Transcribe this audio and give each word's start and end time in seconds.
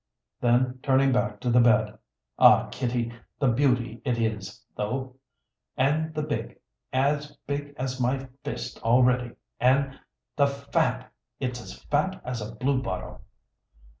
Then, 0.39 0.79
turning 0.81 1.11
back 1.11 1.39
to 1.41 1.51
the 1.51 1.59
bed, 1.59 1.99
"Aw, 2.39 2.69
Kitty, 2.71 3.13
the 3.37 3.49
beauty 3.49 4.01
it 4.03 4.17
is, 4.17 4.63
though! 4.75 5.17
And 5.77 6.11
the 6.15 6.23
big! 6.23 6.57
As 6.91 7.37
big 7.45 7.75
as 7.77 8.01
my 8.01 8.27
fist 8.43 8.81
already. 8.81 9.35
And 9.59 9.99
the 10.35 10.47
fat! 10.47 11.11
It's 11.39 11.61
as 11.61 11.83
fat 11.83 12.19
as 12.25 12.41
a 12.41 12.55
bluebottle. 12.55 13.21